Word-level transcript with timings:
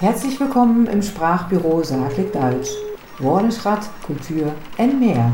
Herzlich 0.00 0.38
willkommen 0.38 0.86
im 0.86 1.02
Sprachbüro 1.02 1.82
Saglik 1.82 2.32
Deutsch. 2.32 2.70
Woordenschat, 3.18 3.80
Kultur 4.06 4.52
en 4.76 5.00
mehr. 5.00 5.32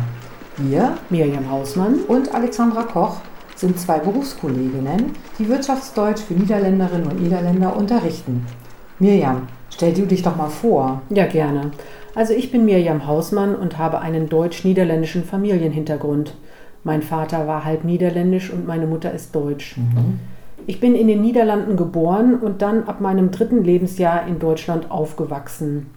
Wir, 0.56 0.96
Miriam 1.10 1.50
Hausmann 1.50 1.96
und 2.08 2.34
Alexandra 2.34 2.84
Koch, 2.84 3.18
sind 3.56 3.78
zwei 3.78 3.98
Berufskolleginnen, 3.98 5.12
die 5.38 5.50
Wirtschaftsdeutsch 5.50 6.22
für 6.22 6.32
Niederländerinnen 6.32 7.08
und 7.08 7.22
Niederländer 7.22 7.76
unterrichten. 7.76 8.46
Miriam, 8.98 9.48
stell 9.68 9.92
du 9.92 10.06
dich 10.06 10.22
doch 10.22 10.36
mal 10.36 10.48
vor. 10.48 11.02
Ja, 11.10 11.26
gerne. 11.26 11.72
Also 12.14 12.32
ich 12.32 12.50
bin 12.50 12.64
Miriam 12.64 13.06
Hausmann 13.06 13.54
und 13.54 13.76
habe 13.76 14.00
einen 14.00 14.30
deutsch-niederländischen 14.30 15.24
Familienhintergrund. 15.24 16.34
Mein 16.84 17.02
Vater 17.02 17.46
war 17.46 17.66
halb 17.66 17.84
niederländisch 17.84 18.48
und 18.48 18.66
meine 18.66 18.86
Mutter 18.86 19.12
ist 19.12 19.34
deutsch. 19.34 19.76
Mhm. 19.76 20.20
Ich 20.66 20.80
bin 20.80 20.94
in 20.94 21.08
den 21.08 21.20
Niederlanden 21.20 21.76
geboren 21.76 22.36
und 22.36 22.62
dann 22.62 22.84
ab 22.84 23.00
meinem 23.00 23.30
dritten 23.30 23.62
Lebensjahr 23.62 24.26
in 24.26 24.38
Deutschland 24.38 24.90
aufgewachsen. 24.90 25.90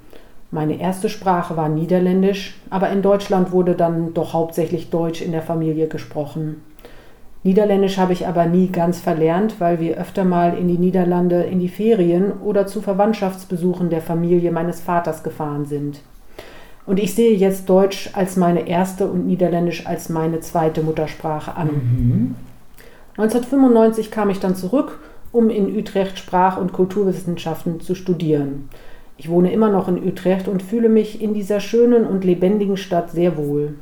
Meine 0.52 0.80
erste 0.80 1.10
Sprache 1.10 1.55
war 1.55 1.70
Niederländisch, 1.70 2.60
aber 2.70 2.90
in 2.90 3.02
Deutschland 3.02 3.52
wurde 3.52 3.76
dann 3.76 4.14
doch 4.14 4.34
hauptsächlich 4.34 4.90
Deutsch 4.90 5.22
in 5.22 5.32
der 5.32 5.41
Familie 5.41 5.88
gesprochen. 5.88 6.64
Niederländisch 7.44 7.98
habe 7.98 8.12
ich 8.12 8.27
aber 8.27 8.46
nie 8.46 8.68
ganz 8.68 9.00
verlernt, 9.00 9.60
weil 9.60 9.80
wir 9.80 9.98
öfter 9.98 10.26
mal 10.26 10.58
in 10.58 10.68
die 10.68 10.77
Niederlande 10.77 11.44
in 11.44 11.60
die 11.60 11.70
Ferien 11.70 12.34
oder 12.44 12.68
zu 12.68 12.82
Verwandtschaftsbesuchen 12.82 13.90
der 13.90 14.02
Familie 14.02 14.52
meines 14.52 14.82
Vaters 14.82 15.24
gefahren 15.24 15.66
sind. 15.66 16.02
Und 16.86 16.99
ich 16.99 17.13
sehe 17.16 17.36
jetzt 17.36 17.70
Deutsch 17.70 18.10
als 18.13 18.38
meine 18.38 18.68
erste 18.68 19.08
und 19.08 19.27
Niederländisch 19.27 19.86
als 19.86 20.10
meine 20.10 20.40
zweite 20.40 20.82
Muttersprache 20.82 21.55
an. 21.55 21.68
Mhm. 21.68 22.36
1995 23.17 24.12
kam 24.12 24.30
ich 24.30 24.39
dann 24.39 24.55
zurück, 24.55 24.99
um 25.31 25.49
in 25.49 25.76
Utrecht 25.76 26.20
Sprach- 26.20 26.57
und 26.57 26.71
Kulturwissenschaften 26.71 27.80
zu 27.80 27.96
studieren. 27.96 28.70
Ich 29.18 29.29
wohne 29.29 29.51
immer 29.51 29.70
noch 29.70 29.87
in 29.87 30.04
Utrecht 30.04 30.48
und 30.48 30.62
fühle 30.62 30.90
mich 30.90 31.21
in 31.21 31.34
dieser 31.34 31.59
schönen 31.59 32.05
und 32.05 32.24
lebendigen 32.24 32.77
Stadt 32.77 33.09
sehr 33.09 33.35
wohl. 33.35 33.74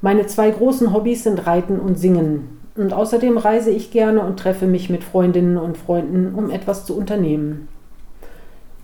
Meine 0.00 0.26
zwei 0.26 0.50
großen 0.50 0.94
Hobbys 0.94 1.24
sind 1.24 1.46
Reiten 1.46 1.78
und 1.78 1.98
Singen. 1.98 2.58
Und 2.74 2.92
außerdem 2.92 3.38
reise 3.38 3.70
ich 3.70 3.90
gerne 3.90 4.20
und 4.20 4.38
treffe 4.38 4.66
mich 4.66 4.90
mit 4.90 5.04
Freundinnen 5.04 5.58
und 5.58 5.76
Freunden, 5.76 6.34
um 6.34 6.50
etwas 6.50 6.86
zu 6.86 6.96
unternehmen. 6.96 7.68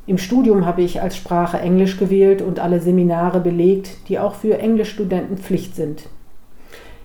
Im 0.06 0.18
Studium 0.18 0.66
habe 0.66 0.82
ich 0.82 1.00
als 1.00 1.16
Sprache 1.16 1.58
Englisch 1.58 1.98
gewählt 1.98 2.42
und 2.42 2.58
alle 2.58 2.80
Seminare 2.80 3.40
belegt, 3.40 4.08
die 4.08 4.18
auch 4.18 4.34
für 4.34 4.58
Englischstudenten 4.58 5.38
Pflicht 5.38 5.76
sind. 5.76 6.08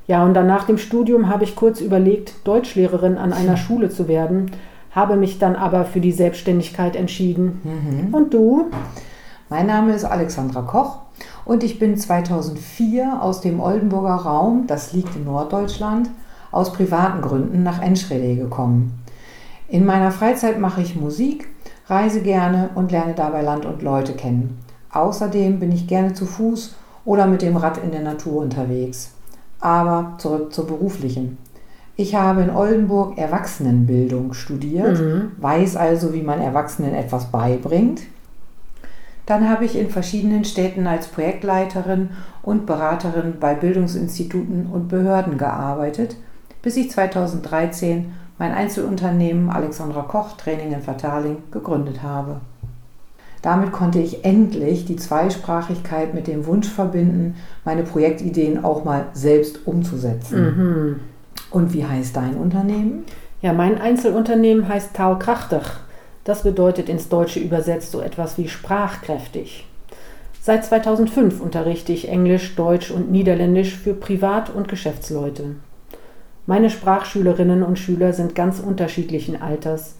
Ja, 0.08 0.23
und 0.23 0.33
dann 0.33 0.47
nach 0.47 0.63
dem 0.63 0.77
Studium 0.77 1.27
habe 1.27 1.44
ich 1.44 1.55
kurz 1.55 1.81
überlegt, 1.81 2.47
Deutschlehrerin 2.47 3.17
an 3.17 3.33
einer 3.33 3.58
Schule 3.58 3.89
zu 3.89 4.08
werden, 4.08 4.52
habe 4.91 5.17
mich 5.17 5.38
dann 5.38 5.58
aber 5.58 5.83
für 5.83 6.00
die 6.00 6.13
Selbstständigkeit 6.13 6.95
entschieden. 6.95 7.61
Mhm. 7.63 8.13
Und 8.13 8.33
du? 8.33 8.67
Mein 9.50 9.67
Name 9.67 9.94
ist 9.94 10.05
Alexandra 10.05 10.61
Koch 10.61 11.00
und 11.44 11.63
ich 11.63 11.78
bin 11.78 11.97
2004 11.97 13.22
aus 13.22 13.41
dem 13.41 13.59
Oldenburger 13.59 14.16
Raum, 14.16 14.66
das 14.67 14.94
liegt 14.94 15.16
in 15.16 15.25
Norddeutschland, 15.25 16.09
aus 16.52 16.72
privaten 16.72 17.22
Gründen 17.22 17.63
nach 17.63 17.81
Enschede 17.81 18.35
gekommen. 18.35 19.03
In 19.67 19.85
meiner 19.85 20.11
Freizeit 20.11 20.59
mache 20.59 20.81
ich 20.81 20.95
Musik, 20.95 21.50
reise 21.88 22.22
gerne 22.22 22.69
und 22.75 22.91
lerne 22.91 23.13
dabei 23.13 23.41
Land 23.41 23.66
und 23.66 23.81
Leute 23.81 24.13
kennen. 24.13 24.58
Außerdem 24.91 25.59
bin 25.59 25.73
ich 25.73 25.88
gerne 25.88 26.13
zu 26.13 26.25
Fuß 26.25 26.75
oder 27.03 27.28
mit 27.28 27.41
dem 27.41 27.58
Rad 27.58 27.78
in 27.78 27.91
der 27.91 28.02
Natur 28.02 28.41
unterwegs. 28.41 29.17
Aber 29.59 30.16
zurück 30.17 30.53
zur 30.53 30.67
beruflichen. 30.67 31.38
Ich 31.95 32.13
habe 32.13 32.44
in 32.44 32.52
Oldenburg 32.52 33.17
Erwachsenenbildung 33.17 34.33
studiert, 34.33 35.00
mhm. 35.00 35.31
weiß 35.38 35.75
also, 35.75 36.13
wie 36.13 36.22
man 36.22 36.39
Erwachsenen 36.39 36.94
etwas 36.94 37.31
beibringt. 37.31 38.02
Dann 39.25 39.50
habe 39.50 39.66
ich 39.66 39.75
in 39.75 39.89
verschiedenen 39.89 40.45
Städten 40.45 40.85
als 40.88 41.07
Projektleiterin 41.07 42.12
und 42.44 42.66
Beraterin 42.66 43.35
bei 43.40 43.56
Bildungsinstituten 43.56 44.67
und 44.67 44.88
Behörden 44.88 45.38
gearbeitet, 45.38 46.16
bis 46.62 46.78
ich 46.78 46.91
2013 46.91 48.13
mein 48.38 48.53
Einzelunternehmen 48.53 49.50
Alexandra 49.50 50.03
Koch 50.03 50.38
Training 50.38 50.72
in 50.73 50.81
Vertaling 50.81 51.38
gegründet 51.51 52.03
habe. 52.03 52.41
Damit 53.42 53.72
konnte 53.72 54.00
ich 54.00 54.25
endlich 54.25 54.86
die 54.86 54.96
Zweisprachigkeit 54.96 56.14
mit 56.14 56.28
dem 56.28 56.46
Wunsch 56.46 56.68
verbinden, 56.68 57.36
meine 57.64 57.84
Projektideen 57.84 58.64
auch 58.64 58.84
mal 58.84 59.06
selbst 59.14 59.66
umzusetzen. 59.66 60.42
Mhm. 60.42 61.00
Und 61.52 61.74
wie 61.74 61.86
heißt 61.86 62.16
dein 62.16 62.36
Unternehmen? 62.36 63.06
Ja, 63.42 63.53
mein 63.53 63.80
Einzelunternehmen 63.80 64.68
heißt 64.68 64.96
Tau 64.96 65.16
Krachtach. 65.16 65.80
Das 66.24 66.44
bedeutet 66.44 66.90
ins 66.90 67.08
Deutsche 67.08 67.40
übersetzt 67.40 67.92
so 67.92 68.02
etwas 68.02 68.38
wie 68.38 68.50
sprachkräftig. 68.50 69.66
Seit 70.42 70.66
2005 70.66 71.40
unterrichte 71.40 71.94
ich 71.94 72.09
Englisch, 72.09 72.56
Deutsch 72.56 72.92
und 72.92 73.12
Niederländisch 73.12 73.76
für 73.76 73.94
Privat- 73.94 74.50
und 74.50 74.68
Geschäftsleute. 74.68 75.56
Meine 76.46 76.70
Sprachschülerinnen 76.70 77.64
und 77.64 77.78
Schüler 77.78 78.14
sind 78.14 78.34
ganz 78.34 78.59
unterschiedlichen 78.59 79.42
Alters. 79.42 79.96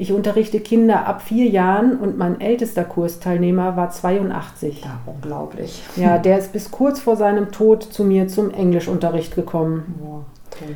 Ich 0.00 0.14
unterrichte 0.14 0.60
Kinder 0.60 1.06
ab 1.06 1.20
vier 1.20 1.44
Jahren 1.50 1.98
und 1.98 2.16
mein 2.16 2.40
ältester 2.40 2.84
Kursteilnehmer 2.84 3.76
war 3.76 3.90
82. 3.90 4.80
Ja, 4.82 4.98
unglaublich. 5.04 5.82
Ja, 5.94 6.16
der 6.16 6.38
ist 6.38 6.54
bis 6.54 6.70
kurz 6.70 7.00
vor 7.00 7.16
seinem 7.16 7.52
Tod 7.52 7.82
zu 7.82 8.04
mir 8.04 8.26
zum 8.26 8.50
Englischunterricht 8.50 9.34
gekommen. 9.34 9.94
Oh, 10.02 10.20
okay. 10.50 10.72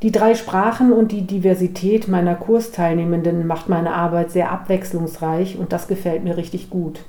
Die 0.00 0.10
drei 0.10 0.34
Sprachen 0.34 0.90
und 0.90 1.12
die 1.12 1.26
Diversität 1.26 2.08
meiner 2.08 2.34
Kursteilnehmenden 2.34 3.46
macht 3.46 3.68
meine 3.68 3.92
Arbeit 3.92 4.30
sehr 4.30 4.50
abwechslungsreich 4.50 5.58
und 5.58 5.74
das 5.74 5.86
gefällt 5.86 6.24
mir 6.24 6.38
richtig 6.38 6.70
gut. 6.70 7.00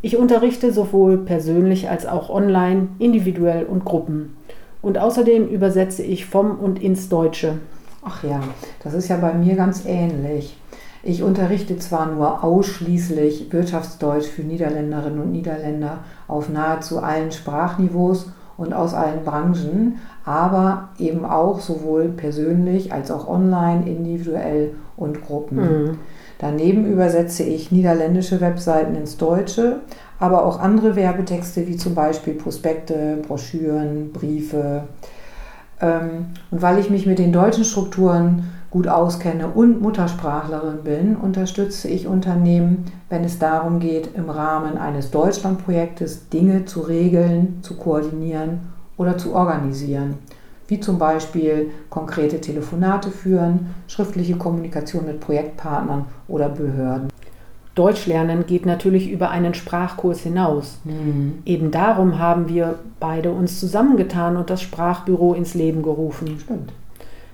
Ich 0.00 0.16
unterrichte 0.16 0.72
sowohl 0.72 1.18
persönlich 1.18 1.90
als 1.90 2.06
auch 2.06 2.30
online, 2.30 2.88
individuell 2.98 3.66
und 3.66 3.84
Gruppen. 3.84 4.34
Und 4.80 4.96
außerdem 4.96 5.46
übersetze 5.46 6.02
ich 6.02 6.24
vom 6.24 6.58
und 6.58 6.82
ins 6.82 7.10
Deutsche. 7.10 7.58
Ach 8.04 8.22
ja, 8.22 8.40
das 8.82 8.94
ist 8.94 9.08
ja 9.08 9.16
bei 9.16 9.32
mir 9.34 9.56
ganz 9.56 9.84
ähnlich. 9.86 10.58
Ich 11.02 11.22
unterrichte 11.22 11.78
zwar 11.78 12.06
nur 12.06 12.42
ausschließlich 12.44 13.52
Wirtschaftsdeutsch 13.52 14.26
für 14.26 14.42
Niederländerinnen 14.42 15.20
und 15.20 15.32
Niederländer 15.32 15.98
auf 16.28 16.48
nahezu 16.48 17.00
allen 17.00 17.30
Sprachniveaus 17.30 18.32
und 18.56 18.72
aus 18.72 18.94
allen 18.94 19.24
Branchen, 19.24 20.00
aber 20.24 20.90
eben 20.98 21.24
auch 21.24 21.60
sowohl 21.60 22.08
persönlich 22.08 22.92
als 22.92 23.10
auch 23.10 23.28
online, 23.28 23.86
individuell 23.86 24.74
und 24.96 25.22
Gruppen. 25.22 25.56
Mhm. 25.56 25.98
Daneben 26.38 26.86
übersetze 26.86 27.42
ich 27.42 27.72
niederländische 27.72 28.40
Webseiten 28.40 28.94
ins 28.94 29.16
Deutsche, 29.16 29.80
aber 30.18 30.44
auch 30.44 30.58
andere 30.60 30.96
Werbetexte 30.96 31.66
wie 31.66 31.76
zum 31.76 31.94
Beispiel 31.94 32.34
Prospekte, 32.34 33.18
Broschüren, 33.26 34.12
Briefe, 34.12 34.84
und 36.50 36.62
weil 36.62 36.78
ich 36.78 36.90
mich 36.90 37.06
mit 37.06 37.18
den 37.18 37.32
deutschen 37.32 37.64
Strukturen 37.64 38.44
gut 38.70 38.88
auskenne 38.88 39.48
und 39.48 39.80
Muttersprachlerin 39.80 40.82
bin, 40.82 41.16
unterstütze 41.16 41.88
ich 41.88 42.08
Unternehmen, 42.08 42.86
wenn 43.08 43.22
es 43.22 43.38
darum 43.38 43.78
geht, 43.78 44.16
im 44.16 44.30
Rahmen 44.30 44.78
eines 44.78 45.12
Deutschlandprojektes 45.12 46.28
Dinge 46.28 46.64
zu 46.64 46.80
regeln, 46.80 47.58
zu 47.62 47.76
koordinieren 47.76 48.60
oder 48.96 49.16
zu 49.16 49.34
organisieren. 49.34 50.14
Wie 50.66 50.80
zum 50.80 50.98
Beispiel 50.98 51.70
konkrete 51.90 52.40
Telefonate 52.40 53.10
führen, 53.10 53.74
schriftliche 53.86 54.36
Kommunikation 54.36 55.04
mit 55.04 55.20
Projektpartnern 55.20 56.06
oder 56.26 56.48
Behörden. 56.48 57.13
Deutsch 57.74 58.06
lernen 58.06 58.46
geht 58.46 58.66
natürlich 58.66 59.10
über 59.10 59.30
einen 59.30 59.54
Sprachkurs 59.54 60.20
hinaus. 60.20 60.78
Mhm. 60.84 61.42
Eben 61.44 61.70
darum 61.72 62.18
haben 62.18 62.48
wir 62.48 62.78
beide 63.00 63.32
uns 63.32 63.58
zusammengetan 63.58 64.36
und 64.36 64.48
das 64.48 64.62
Sprachbüro 64.62 65.34
ins 65.34 65.54
Leben 65.54 65.82
gerufen. 65.82 66.38
Stimmt. 66.38 66.72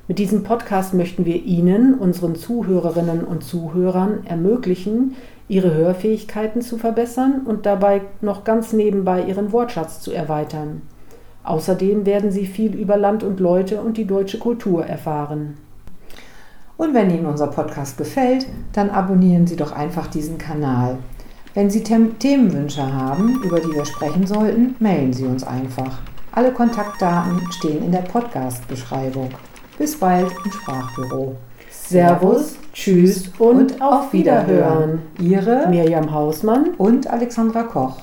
Mit 0.09 0.19
diesem 0.19 0.43
Podcast 0.43 0.95
möchten 0.95 1.25
wir 1.25 1.37
Ihnen, 1.45 1.95
unseren 1.95 2.35
Zuhörerinnen 2.35 3.23
und 3.23 3.45
Zuhörern, 3.45 4.27
ermöglichen, 4.27 5.15
Ihre 5.47 5.75
Hörfähigkeiten 5.75 6.63
zu 6.63 6.79
verbessern 6.79 7.43
und 7.45 7.67
dabei 7.67 8.01
noch 8.21 8.43
ganz 8.43 8.73
nebenbei 8.73 9.23
Ihren 9.23 9.53
Wortschatz 9.53 10.01
zu 10.01 10.11
erweitern. 10.11 10.83
Außerdem 11.45 12.07
werden 12.07 12.31
Sie 12.31 12.47
viel 12.47 12.75
über 12.75 12.97
Land 12.97 13.23
und 13.23 13.41
Leute 13.41 13.83
und 13.83 13.99
die 13.99 14.05
deutsche 14.05 14.39
Kultur 14.39 14.85
erfahren. 14.85 15.59
Und 16.81 16.95
wenn 16.95 17.11
Ihnen 17.11 17.27
unser 17.27 17.49
Podcast 17.49 17.99
gefällt, 17.99 18.47
dann 18.73 18.89
abonnieren 18.89 19.47
Sie 19.47 19.55
doch 19.55 19.73
einfach 19.73 20.07
diesen 20.07 20.39
Kanal. 20.39 20.97
Wenn 21.53 21.69
Sie 21.69 21.83
Themenwünsche 21.83 22.91
haben, 22.91 23.39
über 23.45 23.61
die 23.61 23.75
wir 23.75 23.85
sprechen 23.85 24.27
sollten, 24.27 24.77
melden 24.79 25.13
Sie 25.13 25.27
uns 25.27 25.45
einfach. 25.45 25.99
Alle 26.33 26.53
Kontaktdaten 26.53 27.39
stehen 27.53 27.85
in 27.85 27.93
der 27.93 27.99
Podcast-Beschreibung. 27.99 29.29
Bis 29.77 29.95
bald 30.01 30.33
im 30.43 30.53
Sprachbüro. 30.53 31.37
Servus, 31.71 32.57
Tschüss 32.73 33.31
und, 33.39 33.73
und 33.73 33.83
auf 33.83 34.15
Wiederhören. 34.15 35.03
Ihre 35.21 35.69
Miriam 35.69 36.11
Hausmann 36.11 36.71
und 36.79 37.11
Alexandra 37.11 37.65
Koch. 37.65 37.99